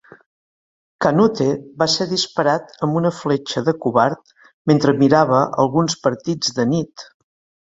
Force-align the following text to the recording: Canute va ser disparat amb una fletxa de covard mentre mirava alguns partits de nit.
Canute 1.05 1.45
va 1.81 1.87
ser 1.95 2.07
disparat 2.13 2.73
amb 2.87 2.97
una 3.01 3.11
fletxa 3.19 3.63
de 3.69 3.75
covard 3.85 4.35
mentre 4.73 4.95
mirava 5.03 5.43
alguns 5.67 6.01
partits 6.09 6.57
de 6.61 6.67
nit. 6.73 7.07